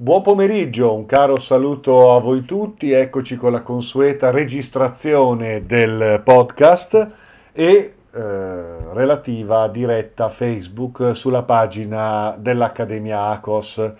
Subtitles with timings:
[0.00, 7.10] Buon pomeriggio, un caro saluto a voi tutti, eccoci con la consueta registrazione del podcast
[7.50, 7.94] e eh,
[8.92, 13.92] relativa diretta Facebook sulla pagina dell'Accademia ACOS.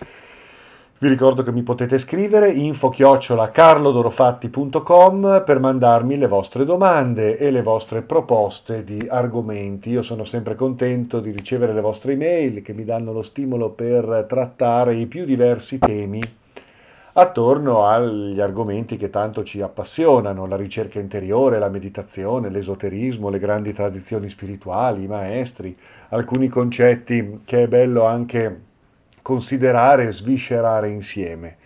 [1.01, 8.01] Vi ricordo che mi potete scrivere info-carlodorofatti.com per mandarmi le vostre domande e le vostre
[8.01, 9.91] proposte di argomenti.
[9.91, 14.25] Io sono sempre contento di ricevere le vostre email che mi danno lo stimolo per
[14.27, 16.21] trattare i più diversi temi
[17.13, 23.71] attorno agli argomenti che tanto ci appassionano, la ricerca interiore, la meditazione, l'esoterismo, le grandi
[23.71, 25.77] tradizioni spirituali, i maestri,
[26.09, 28.67] alcuni concetti che è bello anche
[29.29, 31.57] considerare e sviscerare insieme.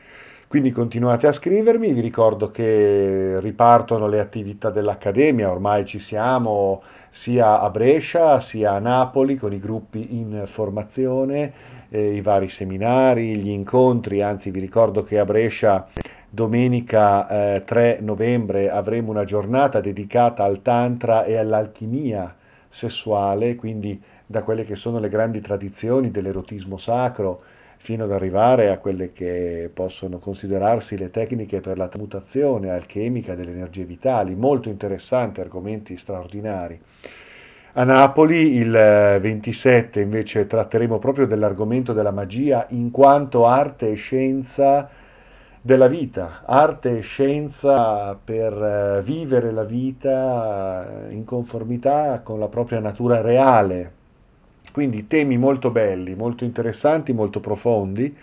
[0.49, 7.61] Quindi continuate a scrivermi, vi ricordo che ripartono le attività dell'Accademia, ormai ci siamo sia
[7.61, 11.53] a Brescia sia a Napoli con i gruppi in formazione,
[11.89, 15.87] eh, i vari seminari, gli incontri, anzi vi ricordo che a Brescia
[16.29, 22.35] domenica eh, 3 novembre avremo una giornata dedicata al Tantra e all'alchimia
[22.67, 27.41] sessuale, quindi da quelle che sono le grandi tradizioni dell'erotismo sacro
[27.83, 33.51] fino ad arrivare a quelle che possono considerarsi le tecniche per la mutazione alchemica delle
[33.51, 36.79] energie vitali, molto interessanti, argomenti straordinari.
[37.73, 44.89] A Napoli il 27 invece tratteremo proprio dell'argomento della magia in quanto arte e scienza
[45.59, 52.79] della vita, arte e scienza per eh, vivere la vita in conformità con la propria
[52.79, 54.02] natura reale,
[54.73, 58.13] quindi temi molto belli, molto interessanti, molto profondi.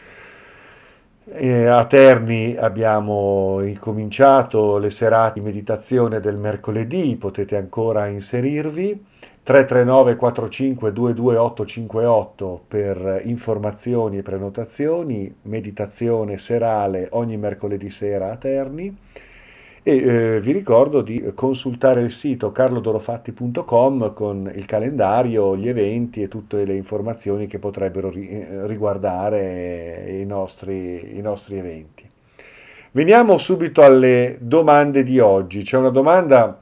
[1.33, 9.07] E a Terni abbiamo incominciato le serate di meditazione del mercoledì, potete ancora inserirvi.
[9.45, 18.97] 339 45 22 858 per informazioni e prenotazioni, meditazione serale ogni mercoledì sera a Terni
[19.83, 26.29] e eh, vi ricordo di consultare il sito carlodorofatti.com con il calendario, gli eventi e
[26.29, 32.09] tutte le informazioni che potrebbero ri- eh, riguardare i nostri, i nostri eventi.
[32.93, 35.63] Veniamo subito alle domande di oggi.
[35.63, 36.61] C'è una domanda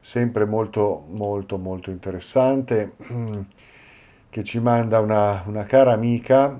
[0.00, 2.92] sempre molto molto molto interessante
[4.30, 6.56] che ci manda una, una cara amica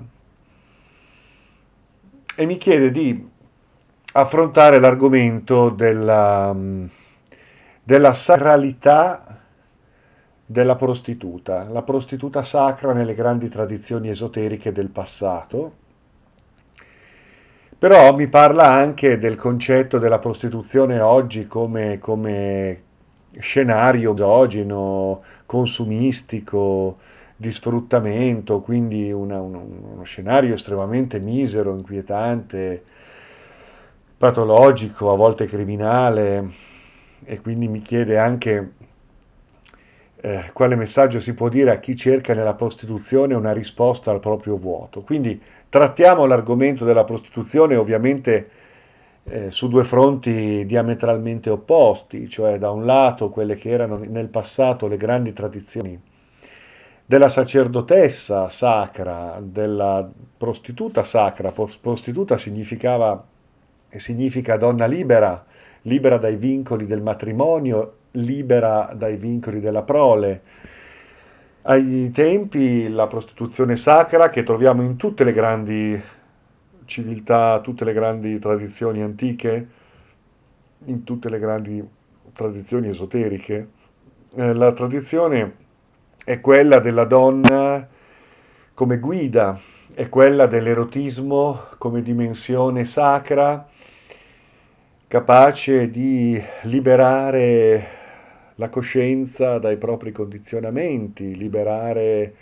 [2.35, 3.35] e mi chiede di
[4.13, 6.85] affrontare l'argomento della, mm,
[7.83, 9.41] della sacralità
[10.45, 15.73] della prostituta, la prostituta sacra nelle grandi tradizioni esoteriche del passato,
[17.77, 22.81] però mi parla anche del concetto della prostituzione oggi come, come
[23.39, 26.97] scenario esogeno, consumistico,
[27.39, 29.63] di sfruttamento, quindi una, uno,
[29.93, 32.83] uno scenario estremamente misero, inquietante,
[34.17, 36.49] patologico, a volte criminale
[37.23, 38.71] e quindi mi chiede anche
[40.19, 44.57] eh, quale messaggio si può dire a chi cerca nella prostituzione una risposta al proprio
[44.57, 45.01] vuoto.
[45.01, 45.39] Quindi
[45.69, 48.49] trattiamo l'argomento della prostituzione ovviamente
[49.23, 54.87] eh, su due fronti diametralmente opposti, cioè da un lato quelle che erano nel passato
[54.87, 56.01] le grandi tradizioni
[57.05, 63.23] della sacerdotessa sacra, della prostituta sacra, prostituta significava
[63.89, 65.45] che significa donna libera,
[65.83, 70.41] libera dai vincoli del matrimonio, libera dai vincoli della prole.
[71.63, 76.01] Ai tempi la prostituzione sacra che troviamo in tutte le grandi
[76.85, 79.67] civiltà, tutte le grandi tradizioni antiche,
[80.85, 81.85] in tutte le grandi
[82.33, 83.67] tradizioni esoteriche,
[84.35, 85.65] eh, la tradizione
[86.23, 87.87] è quella della donna
[88.73, 89.59] come guida,
[89.93, 93.67] è quella dell'erotismo come dimensione sacra,
[95.07, 97.87] capace di liberare
[98.55, 102.33] la coscienza dai propri condizionamenti, liberare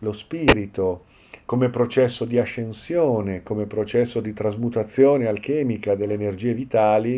[0.00, 1.04] lo spirito
[1.46, 7.16] come processo di ascensione, come processo di trasmutazione alchemica delle energie vitali,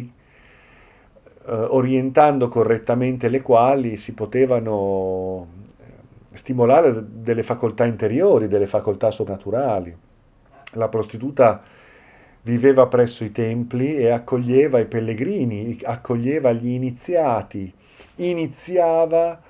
[1.47, 5.47] eh, orientando correttamente le quali si potevano
[5.77, 9.97] eh, stimolare delle facoltà interiori, delle facoltà soprannaturali.
[10.75, 11.63] La prostituta
[12.45, 17.73] viveva presso i templi e accoglieva i pellegrini, accoglieva gli iniziati,
[18.17, 19.41] iniziava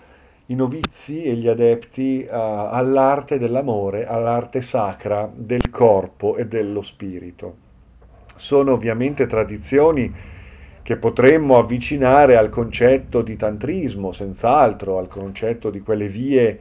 [0.46, 7.62] i novizi e gli adepti uh, all'arte dell'amore, all'arte sacra del corpo e dello spirito.
[8.36, 10.12] Sono ovviamente tradizioni
[10.82, 16.60] che potremmo avvicinare al concetto di tantrismo, senz'altro, al concetto di quelle vie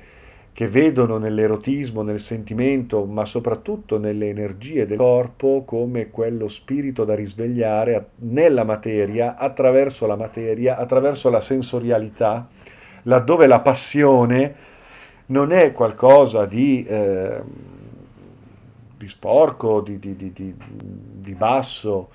[0.54, 7.16] che vedono nell'erotismo, nel sentimento, ma soprattutto nelle energie del corpo come quello spirito da
[7.16, 12.48] risvegliare nella materia, attraverso la materia, attraverso la sensorialità,
[13.04, 14.56] laddove la passione
[15.28, 17.42] non è qualcosa di, eh,
[18.96, 22.10] di sporco, di, di, di basso,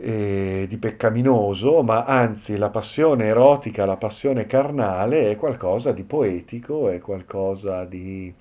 [0.00, 6.88] eh, di peccaminoso, ma anzi la passione erotica, la passione carnale è qualcosa di poetico,
[6.88, 8.32] è qualcosa di,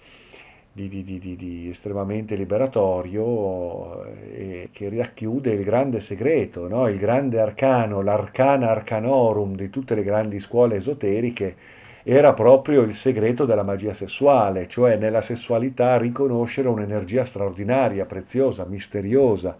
[0.72, 6.88] di, di, di estremamente liberatorio eh, che racchiude il grande segreto, no?
[6.88, 11.56] il grande arcano, l'arcana arcanorum di tutte le grandi scuole esoteriche
[12.04, 19.58] era proprio il segreto della magia sessuale, cioè nella sessualità riconoscere un'energia straordinaria, preziosa, misteriosa,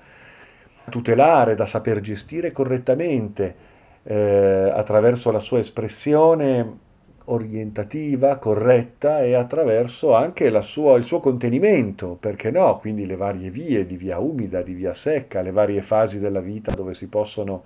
[0.90, 3.56] tutelare, da saper gestire correttamente
[4.04, 6.86] eh, attraverso la sua espressione
[7.26, 12.78] orientativa, corretta e attraverso anche sua, il suo contenimento, perché no?
[12.80, 16.74] Quindi le varie vie di via umida, di via secca, le varie fasi della vita
[16.74, 17.64] dove si possono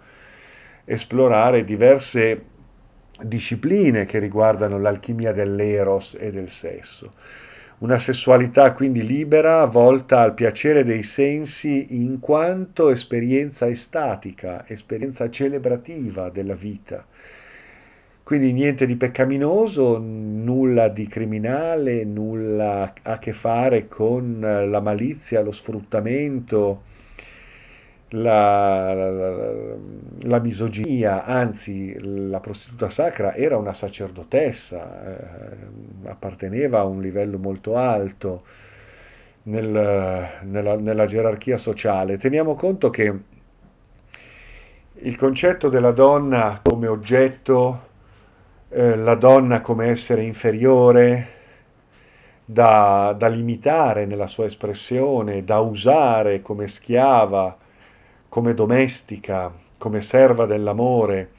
[0.86, 2.46] esplorare diverse
[3.22, 7.14] discipline che riguardano l'alchimia dell'eros e del sesso.
[7.82, 16.30] Una sessualità quindi libera, volta al piacere dei sensi in quanto esperienza estatica, esperienza celebrativa
[16.30, 17.04] della vita.
[18.22, 25.52] Quindi niente di peccaminoso, nulla di criminale, nulla a che fare con la malizia, lo
[25.52, 26.84] sfruttamento,
[28.14, 29.76] la, la,
[30.24, 37.78] la, misoginia, anzi la prostituta sacra era una sacerdotessa, eh, apparteneva a un livello molto
[37.78, 38.44] alto
[39.44, 39.70] nel,
[40.42, 42.18] nella, nella, gerarchia sociale.
[42.18, 43.20] Teniamo conto che
[44.94, 47.90] il concetto della donna come oggetto,
[48.70, 51.40] eh, la donna come essere inferiore,
[52.44, 57.58] da, da limitare nella sua espressione, da usare come schiava,
[58.32, 61.32] come domestica, come serva dell'amore.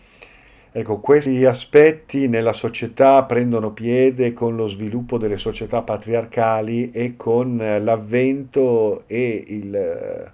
[0.72, 7.56] Ecco, questi aspetti nella società prendono piede con lo sviluppo delle società patriarcali e con
[7.56, 10.32] l'avvento e il,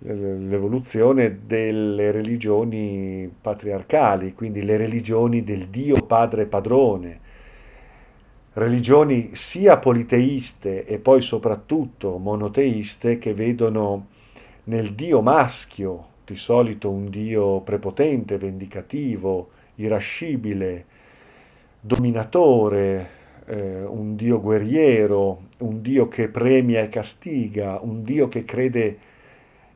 [0.00, 7.20] l'evoluzione delle religioni patriarcali, quindi le religioni del Dio Padre Padrone,
[8.52, 14.08] religioni sia politeiste e poi soprattutto monoteiste che vedono
[14.64, 20.84] nel Dio maschio, di solito un Dio prepotente, vendicativo, irascibile,
[21.80, 23.08] dominatore,
[23.46, 28.98] eh, un Dio guerriero, un Dio che premia e castiga, un Dio che crede,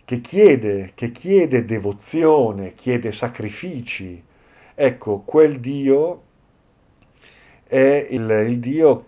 [0.05, 4.23] che chiede, che chiede devozione, chiede sacrifici.
[4.75, 6.23] Ecco, quel Dio
[7.65, 9.07] è il, il Dio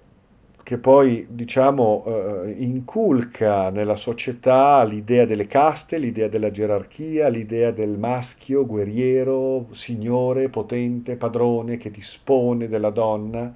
[0.67, 2.03] che poi diciamo
[2.45, 10.49] eh, inculca nella società l'idea delle caste, l'idea della gerarchia, l'idea del maschio guerriero, signore,
[10.49, 13.55] potente, padrone che dispone della donna.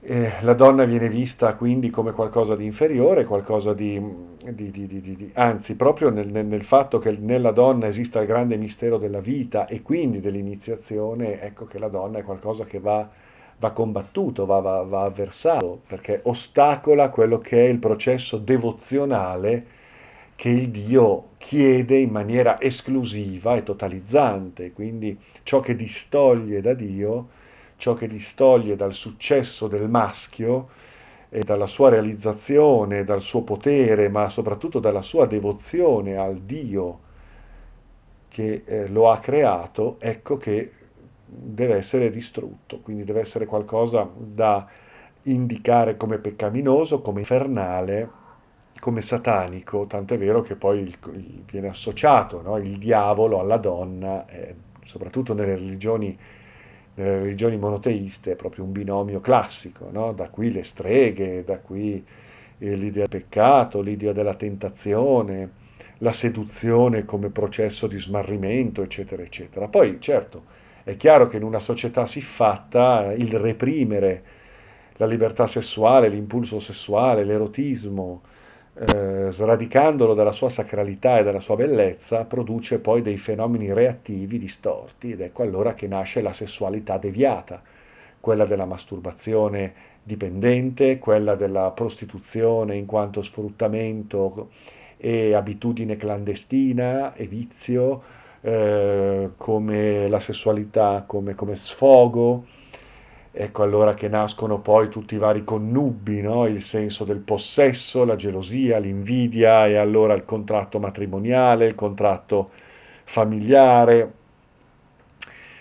[0.00, 4.02] Eh, la donna viene vista quindi come qualcosa di inferiore, qualcosa di,
[4.50, 8.56] di, di, di anzi proprio nel, nel, nel, fatto che nella donna esista il grande
[8.56, 13.08] mistero della vita e quindi dell'iniziazione, ecco che la donna è qualcosa che va
[13.58, 19.66] va combattuto, va, va, va avversato, perché ostacola quello che è il processo devozionale
[20.36, 27.28] che il Dio chiede in maniera esclusiva e totalizzante, quindi ciò che distoglie da Dio,
[27.76, 30.68] ciò che distoglie dal successo del maschio
[31.28, 37.00] e dalla sua realizzazione, dal suo potere, ma soprattutto dalla sua devozione al Dio
[38.28, 40.72] che eh, lo ha creato, ecco che
[41.36, 44.66] deve essere distrutto, quindi deve essere qualcosa da
[45.24, 48.22] indicare come peccaminoso, come infernale,
[48.80, 52.58] come satanico, tant'è vero che poi il, il, viene associato no?
[52.58, 56.16] il diavolo alla donna, eh, soprattutto nelle religioni,
[56.94, 60.12] nelle religioni, monoteiste, è proprio un binomio classico, no?
[60.12, 62.04] da qui le streghe, da qui
[62.58, 65.62] eh, l'idea del peccato, l'idea della tentazione,
[65.98, 69.68] la seduzione come processo di smarrimento, eccetera, eccetera.
[69.68, 70.42] Poi, certo,
[70.84, 74.22] è chiaro che in una società siffatta il reprimere
[74.96, 78.22] la libertà sessuale, l'impulso sessuale, l'erotismo,
[78.74, 85.12] eh, sradicandolo dalla sua sacralità e dalla sua bellezza, produce poi dei fenomeni reattivi distorti
[85.12, 87.62] ed ecco allora che nasce la sessualità deviata,
[88.20, 89.72] quella della masturbazione
[90.02, 94.50] dipendente, quella della prostituzione in quanto sfruttamento
[94.96, 98.02] e abitudine clandestina e vizio,
[98.46, 102.44] eh, come la sessualità, come, come sfogo,
[103.30, 106.46] ecco allora che nascono poi tutti i vari connubi, no?
[106.46, 112.50] il senso del possesso, la gelosia, l'invidia e allora il contratto matrimoniale, il contratto
[113.04, 114.12] familiare.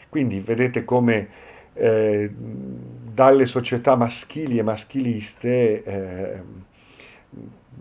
[0.10, 1.30] Quindi vedete come
[1.74, 6.42] eh, dalle società maschili e maschiliste eh,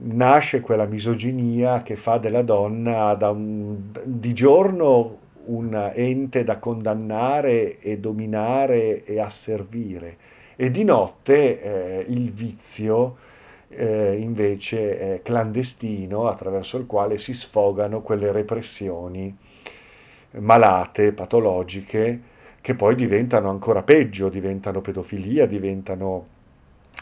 [0.01, 7.99] nasce quella misoginia che fa della donna un, di giorno un ente da condannare e
[7.99, 10.17] dominare e asservire.
[10.57, 13.17] E di notte eh, il vizio
[13.69, 19.37] eh, invece è clandestino attraverso il quale si sfogano quelle repressioni
[20.39, 22.21] malate, patologiche,
[22.61, 26.27] che poi diventano ancora peggio, diventano pedofilia, diventano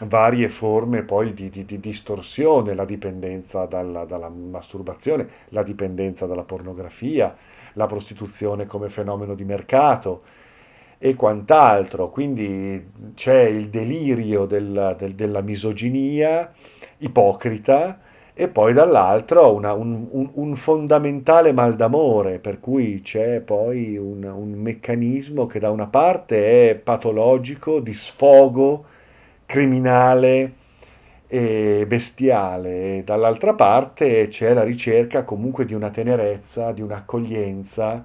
[0.05, 6.43] varie forme poi di, di, di distorsione, la dipendenza dalla, dalla, masturbazione, la dipendenza dalla
[6.43, 7.35] pornografia,
[7.73, 10.23] la prostituzione come fenomeno di mercato
[10.97, 12.09] e quant'altro.
[12.09, 16.51] Quindi c'è il delirio del, del, della misoginia
[16.99, 17.99] ipocrita
[18.33, 24.23] e poi dall'altro una, un, un, un, fondamentale mal d'amore, per cui c'è poi un,
[24.23, 28.85] un meccanismo che da una parte è patologico, di sfogo,
[29.51, 30.53] criminale
[31.27, 38.01] e bestiale, dall'altra parte c'è la ricerca comunque di una tenerezza, di un'accoglienza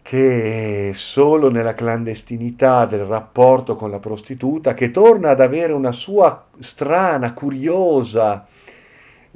[0.00, 6.46] che solo nella clandestinità del rapporto con la prostituta, che torna ad avere una sua
[6.58, 8.46] strana, curiosa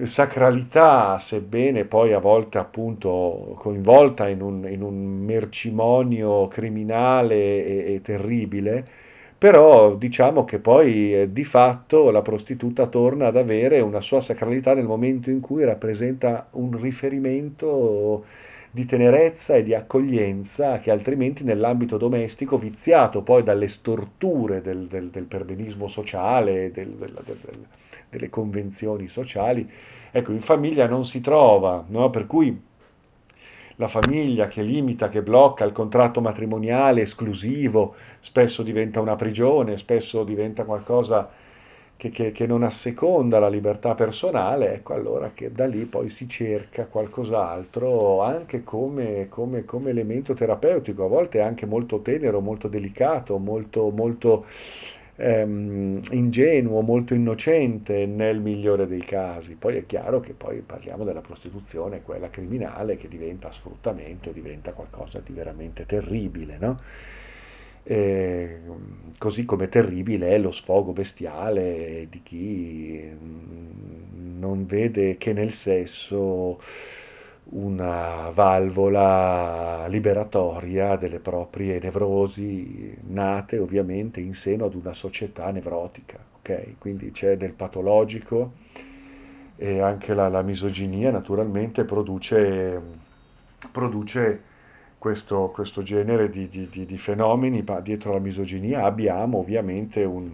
[0.05, 8.01] sacralità, sebbene poi a volte appunto coinvolta in un, in un mercimonio criminale e, e
[8.03, 8.87] terribile,
[9.43, 14.73] però diciamo che poi eh, di fatto la prostituta torna ad avere una sua sacralità
[14.73, 18.25] nel momento in cui rappresenta un riferimento
[18.71, 25.09] di tenerezza e di accoglienza che altrimenti nell'ambito domestico, viziato poi dalle storture del, del,
[25.09, 26.95] del perbenismo sociale, del,
[28.11, 29.69] delle convenzioni sociali,
[30.13, 32.11] ecco, in famiglia non si trova, no?
[32.11, 32.57] per cui
[33.77, 40.25] la famiglia che limita, che blocca il contratto matrimoniale esclusivo, spesso diventa una prigione, spesso
[40.25, 41.29] diventa qualcosa
[41.97, 46.29] che, che, che, non asseconda la libertà personale, ecco allora che da lì poi si
[46.29, 53.39] cerca qualcos'altro anche come, come, come elemento terapeutico, a volte anche molto tenero, molto delicato,
[53.39, 54.47] molto, molto
[55.17, 59.55] ehm, ingenuo, molto innocente nel migliore dei casi.
[59.55, 65.21] Poi è chiaro che poi parliamo della prostituzione, quella criminale, che diventa sfruttamento, diventa qualcosa
[65.25, 66.81] di veramente terribile, no?
[67.85, 68.61] Eh,
[69.19, 76.61] così come terribile è lo sfogo bestiale di chi mm, non vede che nel sesso
[77.45, 86.75] una valvola liberatoria delle proprie nevrosi nate ovviamente in seno ad una società nevrotica, ok?
[86.79, 88.53] Quindi c'è del patologico
[89.57, 92.81] e anche la, la misoginia naturalmente produce,
[93.71, 94.43] produce
[95.03, 100.31] questo, questo, genere di, di, di, fenomeni, ma dietro la misoginia abbiamo ovviamente un,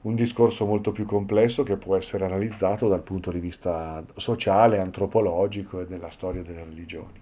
[0.00, 5.82] un discorso molto più complesso che può essere analizzato dal punto di vista sociale, antropologico
[5.82, 7.20] e della storia delle religioni.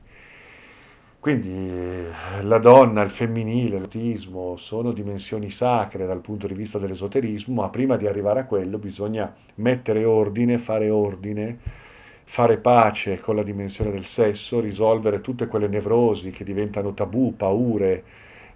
[1.21, 2.07] Quindi
[2.41, 7.99] la donna, il femminile, l'autismo sono dimensioni sacre dal punto di vista dell'esoterismo, ma prima
[7.99, 11.59] di arrivare a quello bisogna mettere ordine, fare ordine,
[12.31, 18.05] fare pace con la dimensione del sesso, risolvere tutte quelle nevrosi che diventano tabù, paure,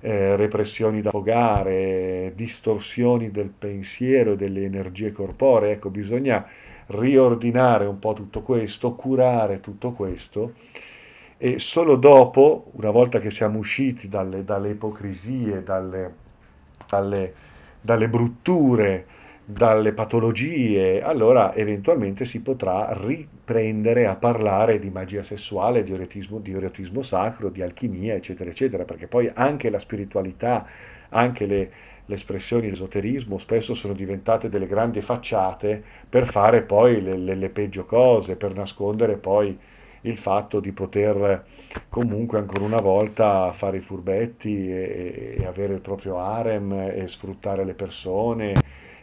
[0.01, 5.73] eh, repressioni da affogare, distorsioni del pensiero e delle energie corporee.
[5.73, 6.47] Ecco, bisogna
[6.89, 10.53] riordinare un po' tutto questo, curare tutto questo
[11.39, 16.15] e solo dopo, una volta che siamo usciti dalle, dalle ipocrisie, dalle,
[16.87, 17.35] dalle,
[17.81, 19.07] dalle brutture,
[19.45, 22.93] dalle patologie, allora eventualmente si potrà
[23.43, 28.85] riprendere a parlare di magia sessuale, di erotismo, di erotismo sacro, di alchimia, eccetera, eccetera,
[28.85, 30.65] perché poi anche la spiritualità,
[31.09, 31.71] anche le,
[32.07, 37.49] le espressioni dell'esoterismo spesso sono diventate delle grandi facciate per fare poi le, le, le
[37.49, 39.59] peggio cose, per nascondere poi
[40.05, 41.45] il fatto di poter
[41.89, 47.65] comunque ancora una volta fare i furbetti e, e avere il proprio harem e sfruttare
[47.65, 48.55] le persone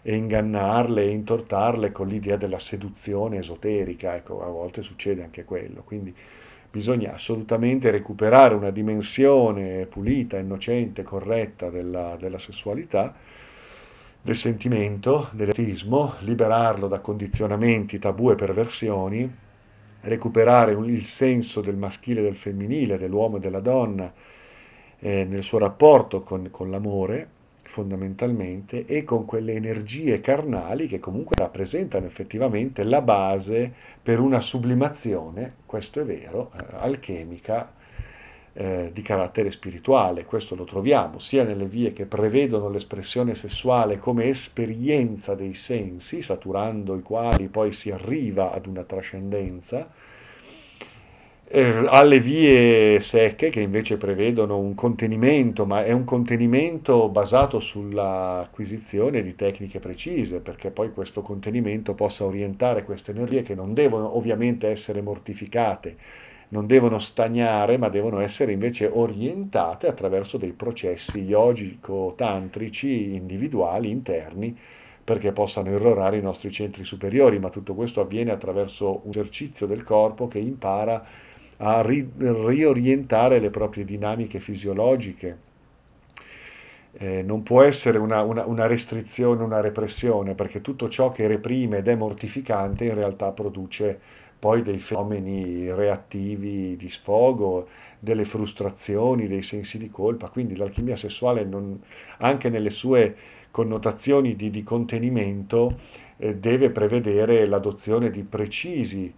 [0.01, 5.83] e ingannarle e intortarle con l'idea della seduzione esoterica, ecco, a volte succede anche quello,
[5.83, 6.15] quindi
[6.71, 13.13] bisogna assolutamente recuperare una dimensione pulita, innocente, corretta della, della sessualità,
[14.21, 19.35] del sentimento, dell'erotismo, liberarlo da condizionamenti, tabù e perversioni,
[20.01, 24.11] recuperare il senso del maschile e del femminile, dell'uomo e della donna
[24.99, 27.37] eh, nel suo rapporto con, con l'amore,
[27.69, 33.71] fondamentalmente e con quelle energie carnali che comunque rappresentano effettivamente la base
[34.01, 37.71] per una sublimazione, questo è vero, eh, alchemica
[38.53, 40.25] eh, di carattere spirituale.
[40.25, 46.95] Questo lo troviamo sia nelle vie che prevedono l'espressione sessuale come esperienza dei sensi, saturando
[46.95, 49.91] i quali poi si arriva ad una trascendenza,
[51.51, 59.23] eh, alle vie secche che invece prevedono un contenimento, ma è un contenimento basato sull'acquisizione
[59.23, 64.67] di tecniche precise, perché poi questo contenimento possa orientare queste energie che non devono ovviamente
[64.67, 65.95] essere mortificate,
[66.49, 74.55] non devono stagnare, ma devono essere invece orientate attraverso dei processi yogico-tantrici individuali, interni,
[75.03, 79.83] perché possano irrorare i nostri centri superiori, ma tutto questo avviene attraverso un esercizio del
[79.83, 81.03] corpo che impara
[81.61, 85.47] a ri- riorientare le proprie dinamiche fisiologiche.
[86.93, 91.77] Eh, non può essere una, una, una, restrizione, una repressione, perché tutto ciò che reprime
[91.77, 93.99] ed è mortificante in realtà produce
[94.39, 97.67] poi dei fenomeni reattivi di sfogo,
[97.99, 100.29] delle frustrazioni, dei sensi di colpa.
[100.29, 101.79] Quindi l'alchimia sessuale, non,
[102.19, 103.15] anche nelle sue
[103.51, 105.77] connotazioni di, di contenimento,
[106.17, 109.13] eh, deve prevedere l'adozione di precisi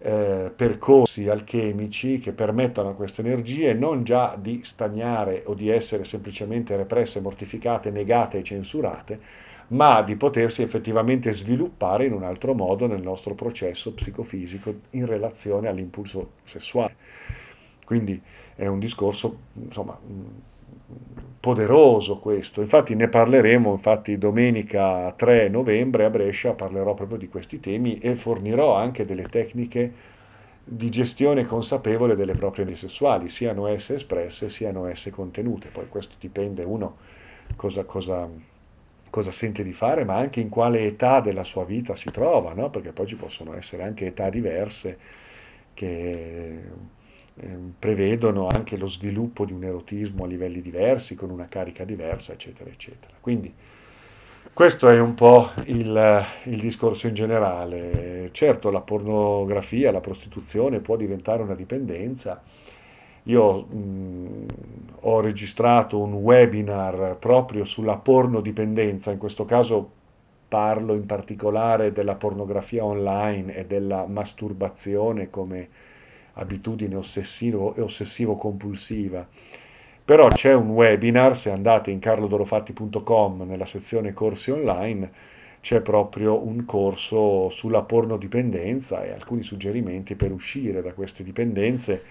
[0.00, 6.04] eh, percorsi alchemici che permettono a queste energie non già di stagnare o di essere
[6.04, 9.20] semplicemente represse, mortificate, negate e censurate,
[9.68, 15.68] ma di potersi effettivamente sviluppare in un altro modo nel nostro processo psicofisico in relazione
[15.68, 16.94] all'impulso sessuale.
[17.84, 18.20] Quindi
[18.54, 19.98] è un discorso insomma,
[21.40, 22.60] poderoso questo.
[22.60, 28.16] Infatti ne parleremo, infatti domenica 3 novembre a Brescia parlerò proprio di questi temi e
[28.16, 29.92] fornirò anche delle tecniche
[30.64, 35.68] di gestione consapevole delle proprie vie sessuali, siano esse espresse, siano esse contenute.
[35.68, 36.96] Poi questo dipende uno
[37.56, 38.28] cosa, cosa,
[39.08, 42.68] cosa sente di fare, ma anche in quale età della sua vita si trova, no?
[42.68, 44.98] perché poi ci possono essere anche età diverse
[45.72, 46.60] che
[47.78, 52.68] prevedono anche lo sviluppo di un erotismo a livelli diversi, con una carica diversa, eccetera,
[52.70, 53.12] eccetera.
[53.20, 53.52] Quindi
[54.52, 58.30] questo è un po' il, il, discorso in generale.
[58.32, 62.42] Certo, la pornografia, la prostituzione può diventare una dipendenza.
[63.24, 64.46] Io mh,
[65.00, 69.90] ho registrato un webinar proprio sulla pornodipendenza, in questo caso
[70.48, 75.68] parlo in particolare della pornografia online e della masturbazione come
[76.38, 79.26] abitudine ossessivo e ossessivo-compulsiva.
[80.04, 85.10] Però c'è un webinar, se andate in carlodorofatti.com nella sezione corsi online,
[85.60, 92.02] c'è proprio un corso sulla pornodipendenza e alcuni suggerimenti per uscire da queste dipendenze.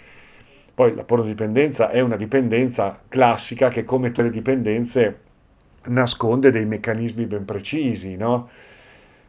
[0.73, 5.19] Poi la pornodipendenza è una dipendenza classica che come tutte le dipendenze
[5.85, 8.49] nasconde dei meccanismi ben precisi, no?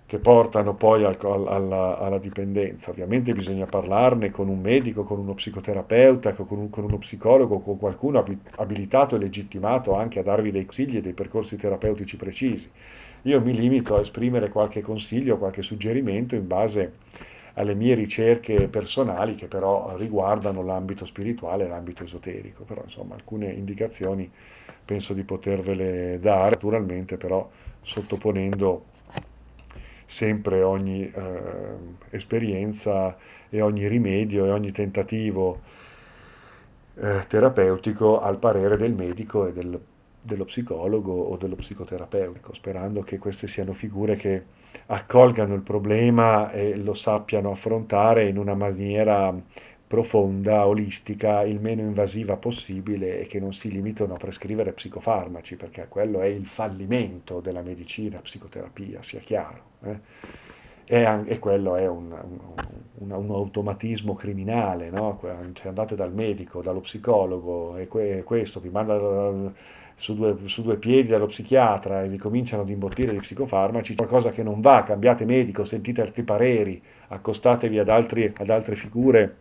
[0.08, 2.90] Che portano poi al, alla, alla, dipendenza.
[2.90, 7.76] Ovviamente bisogna parlarne con un medico, con uno psicoterapeuta, con, un, con uno psicologo, con
[7.76, 12.70] qualcuno abilitato e legittimato anche a darvi dei consigli e dei percorsi terapeutici precisi.
[13.24, 16.92] Io mi limito a esprimere qualche consiglio, qualche suggerimento in base
[17.52, 22.64] alle mie ricerche personali che però riguardano l'ambito spirituale e l'ambito esoterico.
[22.64, 24.30] Però insomma alcune indicazioni
[24.86, 27.46] penso di potervele dare, naturalmente però
[27.82, 28.96] sottoponendo
[30.08, 31.76] sempre ogni eh,
[32.10, 33.14] esperienza
[33.50, 35.60] e ogni rimedio e ogni tentativo
[36.94, 39.78] eh, terapeutico al parere del medico e del,
[40.20, 44.42] dello psicologo o dello psicoterapeutico, sperando che queste siano figure che
[44.86, 49.34] accolgano il problema e lo sappiano affrontare in una maniera
[49.88, 55.86] profonda, olistica, il meno invasiva possibile e che non si limitano a prescrivere psicofarmaci, perché
[55.88, 59.62] quello è il fallimento della medicina, psicoterapia, sia chiaro.
[59.82, 59.98] Eh?
[60.84, 62.14] E, e, quello è un,
[62.98, 65.20] un, un automatismo criminale, no?
[65.54, 69.52] Se andate dal medico, dallo psicologo e que, questo vi manda
[69.96, 74.30] su due, su due, piedi dallo psichiatra e vi cominciano ad imbottire di psicofarmaci, qualcosa
[74.30, 79.36] che non va, cambiate medico, sentite altri pareri, accostatevi ad, altri, ad altre figure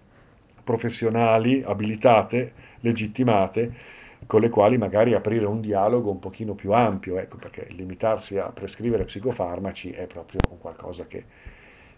[0.67, 2.51] professionali, abilitate,
[2.81, 8.37] legittimate, con le quali magari aprire un dialogo un pochino più ampio, ecco, perché limitarsi
[8.37, 11.23] a prescrivere psicofarmaci è proprio qualcosa che,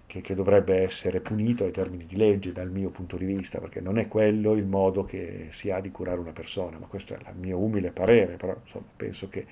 [0.06, 3.82] che, che, dovrebbe essere punito ai termini di legge dal mio punto di vista, perché
[3.82, 7.18] non è quello il modo che si ha di curare una persona, ma questo è
[7.18, 9.46] il mio umile parere, però insomma, penso che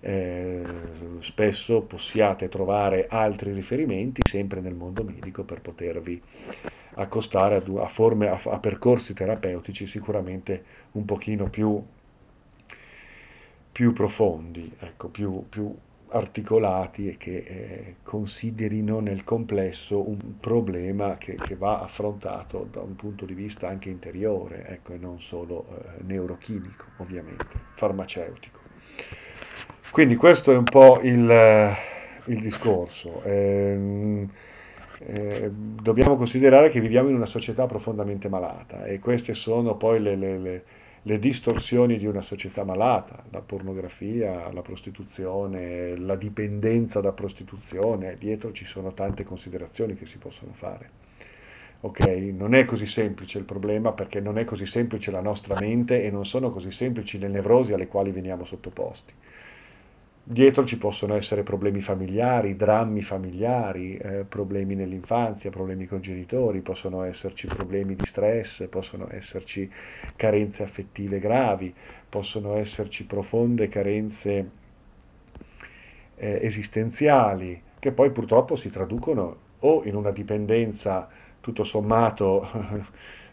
[0.00, 0.62] eh,
[1.20, 6.20] spesso possiate trovare altri riferimenti sempre nel mondo medico per potervi
[6.94, 11.82] accostare a, a, forme, a, a percorsi terapeutici sicuramente un pochino più
[13.72, 15.74] più profondi, ecco, più, più
[16.08, 22.96] articolati e che eh, considerino nel complesso un problema che, che, va affrontato da un
[22.96, 28.58] punto di vista anche interiore, ecco, e non solo eh, neurochimico, ovviamente, farmaceutico.
[29.90, 31.74] Quindi questo è un po' il,
[32.26, 33.22] il discorso.
[33.22, 34.28] Eh,
[35.00, 40.16] eh, dobbiamo considerare che viviamo in una società profondamente malata e queste sono poi le,
[40.16, 40.64] le, le
[41.04, 48.52] le distorsioni di una società malata, la pornografia, la prostituzione, la dipendenza da prostituzione, dietro
[48.52, 50.98] ci sono tante considerazioni che si possono fare.
[51.82, 56.02] Ok, non è così semplice il problema perché non è così semplice la nostra mente
[56.04, 59.14] e non sono così semplici le nevrosi alle quali veniamo sottoposti.
[60.22, 67.02] Dietro ci possono essere problemi familiari, drammi familiari, eh, problemi nell'infanzia, problemi con genitori, possono
[67.02, 69.68] esserci problemi di stress, possono esserci
[70.14, 71.74] carenze affettive gravi,
[72.08, 74.50] possono esserci profonde carenze
[76.16, 81.08] eh, esistenziali che poi purtroppo si traducono o in una dipendenza
[81.40, 82.46] tutto sommato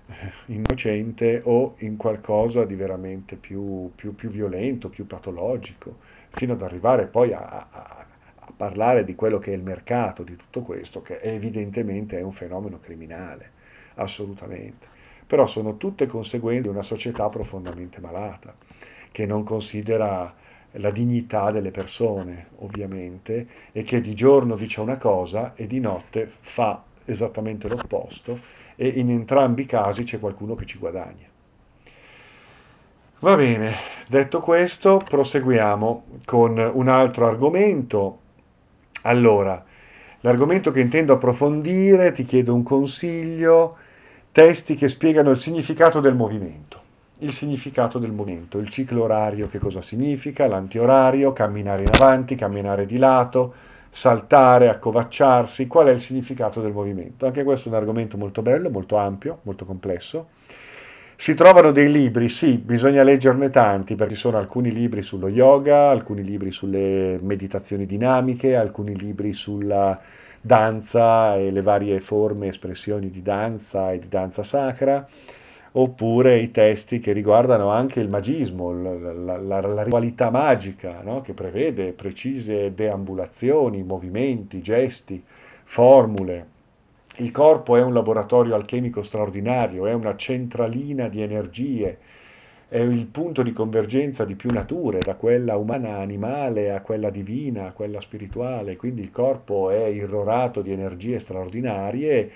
[0.47, 7.05] innocente o in qualcosa di veramente più, più, più violento, più patologico fino ad arrivare
[7.05, 8.05] poi a, a, a,
[8.55, 12.79] parlare di quello che è il mercato di tutto questo, che evidentemente è un fenomeno
[12.79, 13.51] criminale,
[13.95, 14.87] assolutamente.
[15.27, 18.55] Però sono tutte conseguenze di una società profondamente malata,
[19.11, 20.33] che non considera
[20.71, 26.31] la dignità delle persone, ovviamente, e che di giorno dice una cosa e di notte
[26.39, 28.39] fa esattamente l'opposto
[28.75, 31.26] e in entrambi i casi c'è qualcuno che ci guadagna.
[33.19, 33.75] Va bene,
[34.07, 38.19] detto questo, proseguiamo con un altro argomento.
[39.01, 39.65] Allora,
[40.19, 43.77] l'argomento che intendo approfondire, ti chiedo un consiglio,
[44.31, 46.79] testi che spiegano il significato del movimento.
[47.17, 52.85] Il significato del movimento, il ciclo orario che cosa significa, l'antiorario, camminare in avanti, camminare
[52.85, 53.51] di lato,
[53.89, 57.25] saltare, accovacciarsi, qual è il significato del movimento.
[57.25, 60.35] Anche questo è un argomento molto bello, molto ampio, molto complesso
[61.19, 65.89] si trovano dei libri, sì, bisogna leggerne tanti perché ci sono alcuni libri sullo yoga,
[65.89, 69.99] alcuni libri sulle meditazioni dinamiche, alcuni libri sulla
[70.39, 75.07] danza e le varie forme e espressioni di danza e di danza sacra,
[75.71, 81.21] oppure i testi che riguardano anche il magismo, la, la, la, ritualità magica, no?
[81.21, 85.21] che prevede precise deambulazioni, movimenti, gesti,
[85.63, 86.56] formule.
[87.19, 91.97] Il corpo è un laboratorio alchemico straordinario, è una centralina di energie,
[92.67, 97.67] è il punto di convergenza di più nature, da quella umana animale a quella divina,
[97.67, 102.31] a quella spirituale, quindi il corpo è irrorato di energie straordinarie,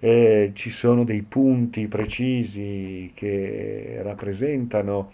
[0.00, 5.12] eh, ci sono dei punti precisi che rappresentano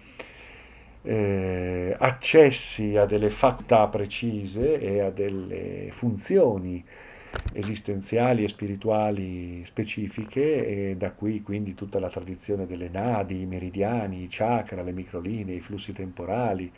[1.02, 6.84] eh, accessi a delle facoltà precise e a delle funzioni
[7.52, 14.22] esistenziali e spirituali specifiche e da qui quindi tutta la tradizione delle nadi, i meridiani,
[14.22, 16.70] i chakra, le microlinee, i flussi temporali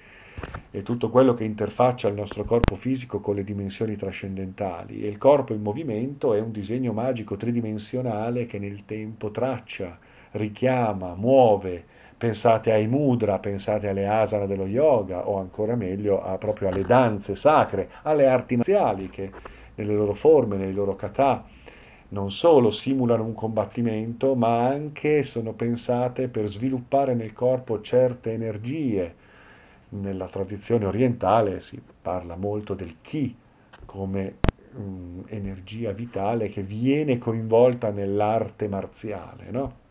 [0.70, 5.04] e tutto quello che interfaccia il nostro corpo fisico con le dimensioni trascendentali.
[5.04, 9.96] E il corpo in movimento è un disegno magico tridimensionale che nel tempo traccia,
[10.32, 11.84] richiama, muove.
[12.16, 17.36] Pensate ai mudra, pensate alle asana dello yoga o ancora meglio a, proprio alle danze
[17.36, 19.30] sacre, alle arti marziali che
[19.76, 21.44] nelle loro forme, nei loro kata,
[22.08, 29.22] non solo simulano un combattimento, ma anche sono pensate per sviluppare nel corpo certe energie.
[29.90, 33.34] Nella tradizione orientale si parla molto del chi
[33.84, 34.36] come
[34.74, 39.50] um, energia vitale che viene coinvolta nell'arte marziale.
[39.50, 39.82] No?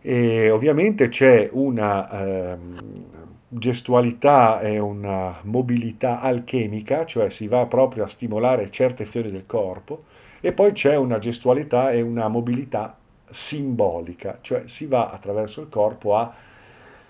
[0.00, 8.08] E ovviamente c'è una ehm, gestualità e una mobilità alchemica, cioè si va proprio a
[8.08, 10.04] stimolare certe funzioni del corpo,
[10.40, 12.96] e poi c'è una gestualità e una mobilità
[13.28, 16.34] simbolica, cioè si va attraverso il corpo a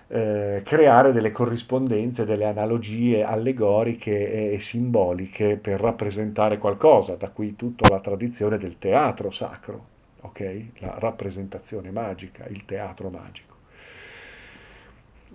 [0.07, 7.55] eh, creare delle corrispondenze, delle analogie allegoriche e, e simboliche per rappresentare qualcosa, da qui
[7.55, 9.85] tutta la tradizione del teatro sacro,
[10.21, 10.65] ok?
[10.79, 13.52] La rappresentazione magica, il teatro magico.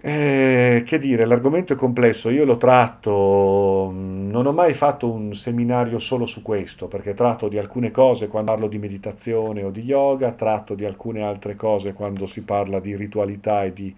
[0.01, 5.99] Eh, che dire, l'argomento è complesso, io lo tratto, non ho mai fatto un seminario
[5.99, 10.31] solo su questo, perché tratto di alcune cose quando parlo di meditazione o di yoga,
[10.33, 13.93] tratto di alcune altre cose quando si parla di ritualità e di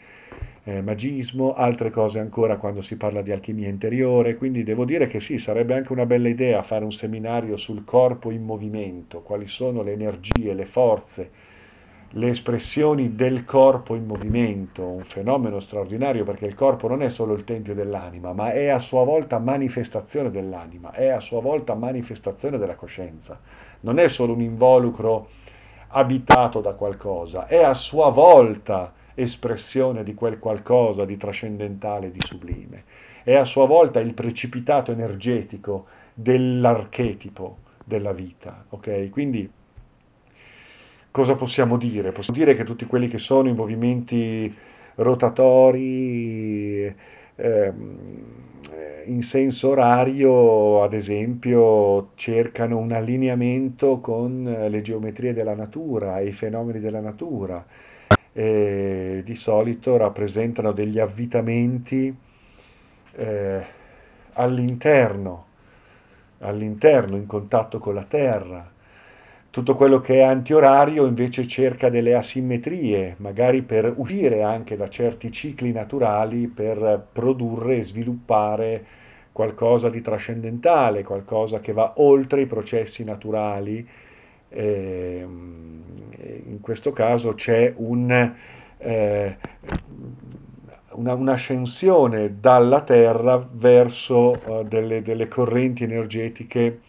[0.64, 5.20] eh, magismo, altre cose ancora quando si parla di alchimia interiore, quindi devo dire che
[5.20, 9.82] sì, sarebbe anche una bella idea fare un seminario sul corpo in movimento, quali sono
[9.82, 11.30] le energie, le forze,
[12.14, 17.34] le espressioni del corpo in movimento, un fenomeno straordinario perché il corpo non è solo
[17.34, 22.58] il tempio dell'anima, ma è a sua volta manifestazione dell'anima, è a sua volta manifestazione
[22.58, 23.38] della coscienza.
[23.80, 25.28] Non è solo un involucro
[25.88, 32.84] abitato da qualcosa, è a sua volta espressione di quel qualcosa di trascendentale, di sublime.
[33.22, 39.10] È a sua volta il precipitato energetico dell'archetipo della vita, ok?
[39.10, 39.58] Quindi
[41.10, 42.12] cosa possiamo dire?
[42.12, 44.54] Possiamo dire che tutti quelli che sono i movimenti
[44.96, 46.94] rotatori
[47.36, 47.98] ehm,
[49.06, 56.32] in senso orario, ad esempio, cercano un allineamento con le geometrie della natura e i
[56.32, 57.64] fenomeni della natura.
[58.32, 62.14] E di solito rappresentano degli avvitamenti
[63.16, 63.64] eh,
[64.34, 65.46] all'interno,
[66.38, 68.70] all'interno, in contatto con la terra
[69.50, 75.32] tutto quello che è antiorario invece cerca delle asimmetrie, magari per uscire anche da certi
[75.32, 78.84] cicli naturali, per produrre e sviluppare
[79.32, 83.86] qualcosa di trascendentale, qualcosa che va oltre i processi naturali.
[84.52, 88.32] Eh, in questo caso c'è un,
[88.78, 89.36] eh,
[90.92, 96.80] una, un'ascensione dalla Terra verso uh, delle, delle correnti energetiche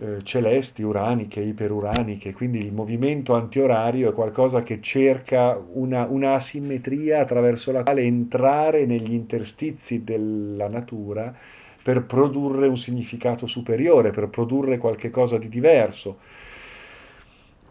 [0.00, 7.20] eh, celesti, uraniche, iperuraniche, quindi il movimento antiorario è qualcosa che cerca una, una asimmetria
[7.20, 11.34] attraverso la quale entrare negli interstizi della natura
[11.82, 16.18] per produrre un significato superiore, per produrre qualcosa di diverso.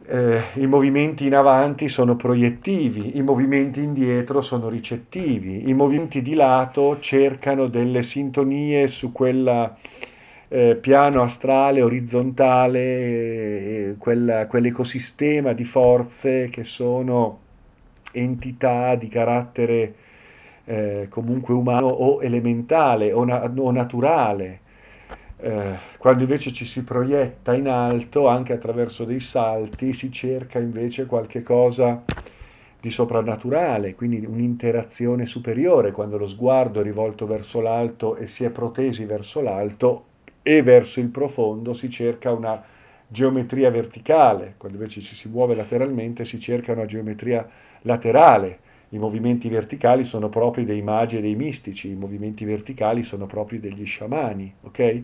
[0.05, 6.35] Eh, I movimenti in avanti sono proiettivi, i movimenti indietro sono ricettivi, i movimenti di
[6.35, 9.75] lato cercano delle sintonie su quella
[10.53, 17.39] eh, piano astrale, orizzontale, eh, quella, quell'ecosistema di forze che sono
[18.11, 19.95] entità di carattere
[20.65, 24.59] eh, comunque umano o elementale o, na- o naturale.
[25.37, 31.07] Eh, quando invece ci si proietta in alto, anche attraverso dei salti, si cerca invece
[31.07, 32.03] qualche cosa
[32.79, 38.51] di soprannaturale, quindi un'interazione superiore, quando lo sguardo è rivolto verso l'alto e si è
[38.51, 40.11] protesi verso l'alto,
[40.43, 42.61] e verso il profondo si cerca una
[43.07, 47.47] geometria verticale, quando invece ci si muove lateralmente si cerca una geometria
[47.81, 48.59] laterale.
[48.89, 53.59] I movimenti verticali sono propri dei magi e dei mistici, i movimenti verticali sono propri
[53.59, 55.03] degli sciamani, ok?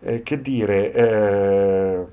[0.00, 2.04] Eh, che dire, eh,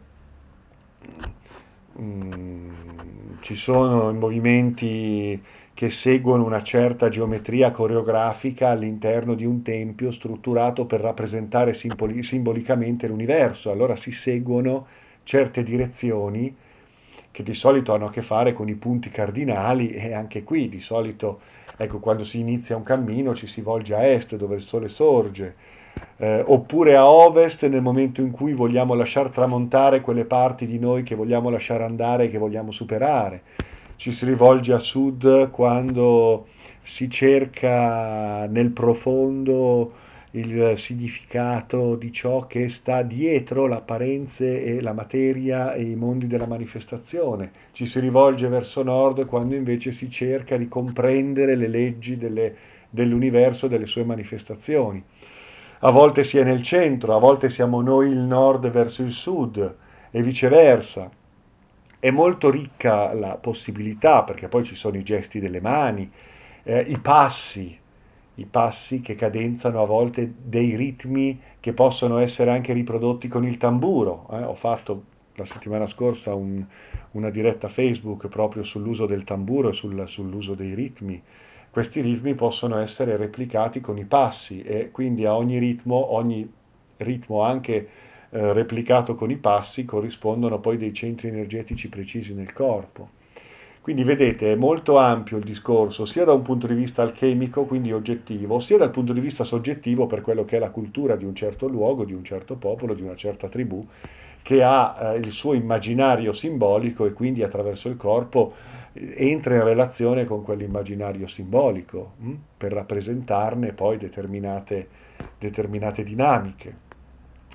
[2.00, 5.42] mm, ci sono i movimenti
[5.74, 13.08] che seguono una certa geometria coreografica all'interno di un tempio strutturato per rappresentare simboli- simbolicamente
[13.08, 13.72] l'universo.
[13.72, 14.86] Allora si seguono
[15.24, 16.56] certe direzioni
[17.32, 20.80] che di solito hanno a che fare con i punti cardinali e anche qui di
[20.80, 21.40] solito,
[21.76, 25.56] ecco, quando si inizia un cammino ci si volge a est dove il sole sorge,
[26.18, 31.02] eh, oppure a ovest nel momento in cui vogliamo lasciare tramontare quelle parti di noi
[31.02, 33.42] che vogliamo lasciare andare e che vogliamo superare
[34.04, 36.48] ci si rivolge a sud quando
[36.82, 39.94] si cerca nel profondo
[40.32, 46.48] il significato di ciò che sta dietro l'apparenze e la materia e i mondi della
[46.48, 47.52] manifestazione.
[47.72, 52.56] Ci si rivolge verso nord quando invece si cerca di comprendere le leggi delle,
[52.90, 55.02] dell'universo e delle sue manifestazioni.
[55.80, 59.76] A volte si è nel centro, a volte siamo noi il nord verso il sud
[60.12, 61.10] e viceversa
[62.04, 66.12] è molto ricca la possibilità, perché poi ci sono i gesti delle mani,
[66.64, 67.80] eh, i passi,
[68.36, 73.56] i passi che cadenzano a volte dei ritmi che possono essere anche riprodotti con il
[73.56, 74.28] tamburo.
[74.34, 74.44] Eh.
[74.44, 75.04] Ho fatto
[75.36, 76.62] la settimana scorsa un,
[77.12, 81.24] una diretta Facebook proprio sull'uso del tamburo e sul, sull'uso dei ritmi.
[81.70, 86.52] Questi ritmi possono essere replicati con i passi e quindi a ogni ritmo, ogni
[86.98, 87.88] ritmo anche
[88.34, 93.22] eh, replicato con i passi corrispondono poi dei centri energetici precisi nel corpo.
[93.80, 97.92] Quindi vedete è molto ampio il discorso sia da un punto di vista alchemico, quindi
[97.92, 101.36] oggettivo, sia dal punto di vista soggettivo per quello che è la cultura di un
[101.36, 103.86] certo luogo, di un certo popolo, di una certa tribù,
[104.42, 108.54] che ha eh, il suo immaginario simbolico e quindi attraverso il corpo
[108.94, 114.88] eh, entra in relazione con quell'immaginario simbolico mh, hm, per rappresentarne poi determinate,
[115.38, 116.74] determinate dinamiche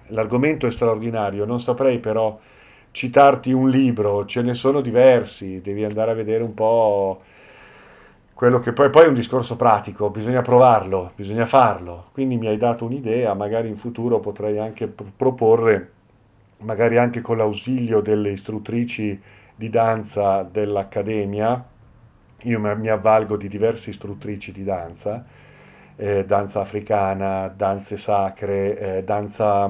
[0.09, 2.39] l'argomento è straordinario, non saprei però
[2.91, 7.23] citarti un libro, ce ne sono diversi, devi andare a vedere un po'
[8.35, 12.57] quello che poi, poi è un discorso pratico, bisogna provarlo, bisogna farlo, quindi mi hai
[12.57, 15.91] dato un'idea, magari in futuro potrei anche proporre,
[16.59, 19.21] magari anche con l'ausilio delle istruttrici
[19.55, 21.65] di danza dell'Accademia,
[22.43, 25.25] io mi avvalgo di diverse istruttrici di danza,
[25.97, 29.69] eh, danza africana, danze sacre, eh, danza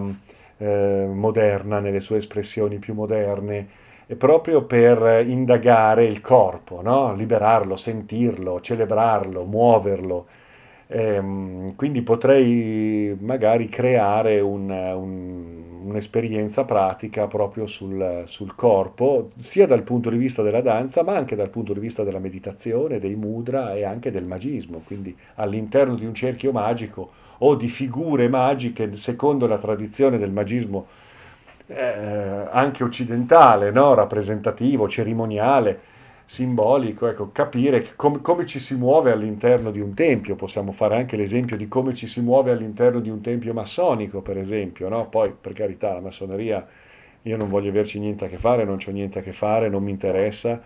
[0.59, 3.67] eh, moderna nelle sue espressioni più moderne,
[4.17, 7.15] proprio per indagare il corpo, no?
[7.15, 10.27] liberarlo, sentirlo, celebrarlo, muoverlo.
[10.91, 19.83] Ehm, quindi potrei magari creare un, un, un'esperienza pratica proprio sul, sul, corpo, sia dal
[19.83, 23.75] punto di vista della danza, ma anche dal punto di vista della meditazione, dei mudra
[23.75, 24.81] e anche del magismo.
[24.85, 30.87] Quindi all'interno di un cerchio magico o di figure magiche, secondo la tradizione del magismo
[31.67, 33.95] eh, anche occidentale, no?
[33.95, 35.81] rappresentativo, cerimoniale,
[36.25, 41.17] simbolico, ecco, capire com- come ci si muove all'interno di un tempio, possiamo fare anche
[41.17, 45.09] l'esempio di come ci si muove all'interno di un tempio massonico, per esempio, no?
[45.09, 46.67] poi per carità la massoneria
[47.23, 49.83] io non voglio averci niente a che fare, non ho niente a che fare, non
[49.83, 50.61] mi interessa,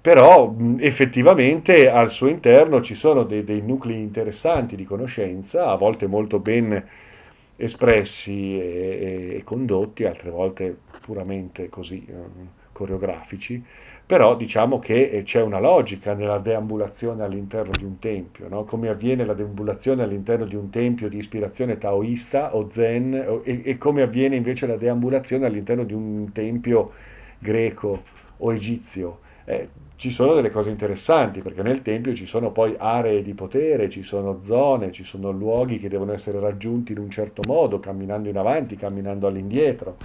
[0.00, 6.06] però effettivamente al suo interno ci sono dei, dei nuclei interessanti di conoscenza, a volte
[6.06, 6.82] molto ben
[7.56, 12.14] espressi e, e, condotti, altre volte puramente così eh,
[12.72, 13.62] coreografici,
[14.06, 18.64] però diciamo che eh, c'è una logica nella deambulazione all'interno di un tempio, no?
[18.64, 23.60] come avviene la deambulazione all'interno di un tempio di ispirazione taoista o zen o, e,
[23.62, 26.92] e come avviene invece la deambulazione all'interno di un tempio
[27.38, 28.02] greco
[28.38, 29.28] o egizio.
[29.44, 29.68] Eh,
[30.00, 34.02] ci sono delle cose interessanti perché nel Tempio ci sono poi aree di potere, ci
[34.02, 38.38] sono zone, ci sono luoghi che devono essere raggiunti in un certo modo, camminando in
[38.38, 39.98] avanti, camminando all'indietro,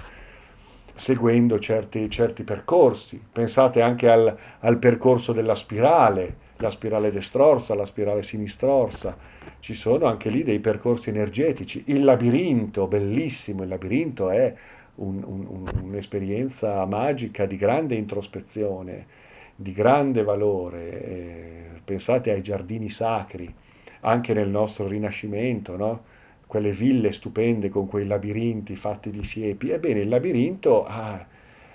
[0.93, 3.21] seguendo certi, certi percorsi.
[3.31, 9.15] Pensate anche al, al percorso della spirale, la spirale destrorsa, la spirale sinistrorsa.
[9.59, 11.83] Ci sono anche lì dei percorsi energetici.
[11.87, 14.53] Il labirinto, bellissimo, il labirinto è
[14.95, 19.23] un, un, un'esperienza magica di grande introspezione
[19.55, 21.03] di grande valore.
[21.03, 23.53] Eh, pensate ai giardini sacri,
[24.01, 26.03] anche nel nostro Rinascimento, no?
[26.47, 29.69] quelle ville stupende con quei labirinti fatti di siepi.
[29.69, 31.25] Ebbene, il labirinto ah,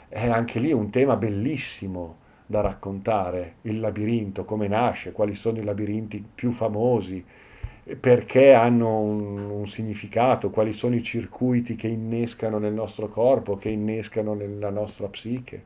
[0.09, 2.17] è anche lì un tema bellissimo
[2.47, 7.25] da raccontare, il labirinto, come nasce, quali sono i labirinti più famosi,
[7.99, 13.69] perché hanno un, un, significato, quali sono i circuiti che innescano nel nostro corpo, che
[13.69, 15.63] innescano nella nostra psiche.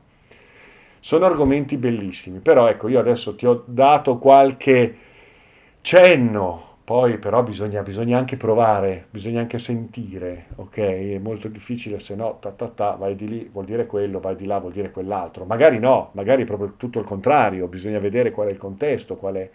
[1.05, 4.95] Sono argomenti bellissimi, però ecco, io adesso ti ho dato qualche
[5.81, 10.77] cenno, poi però bisogna, bisogna anche provare, bisogna anche sentire, ok?
[10.77, 14.35] È molto difficile se no, ta, ta, ta, vai di lì, vuol dire quello, vai
[14.35, 15.45] di là, vuol dire quell'altro.
[15.45, 19.49] Magari no, magari proprio tutto il contrario, bisogna vedere qual è il contesto, qual è,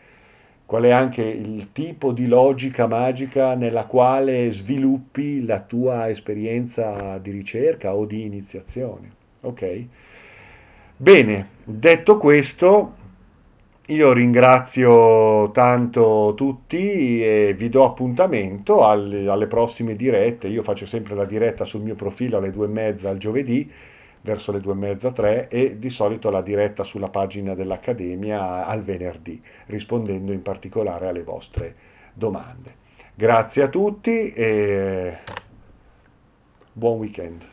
[0.65, 7.33] qual è anche il tipo di logica magica nella quale sviluppi la tua esperienza di
[7.33, 9.11] ricerca o di iniziazione,
[9.41, 9.87] ok?
[11.03, 12.95] Bene, detto questo,
[13.87, 20.49] io ringrazio tanto tutti e vi do appuntamento alle, alle, prossime dirette.
[20.49, 23.73] Io faccio sempre la diretta sul mio profilo alle due e mezza al giovedì,
[24.21, 28.83] verso le due e mezza, tre, e di solito la diretta sulla pagina dell'Accademia al
[28.83, 31.75] venerdì, rispondendo in particolare alle vostre
[32.13, 32.75] domande.
[33.15, 35.17] Grazie a tutti e
[36.75, 37.50] buon weekend.